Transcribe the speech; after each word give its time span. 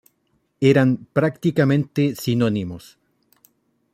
Eran 0.61 0.97
prácticamente 1.13 2.15
sinónimos. 2.15 2.97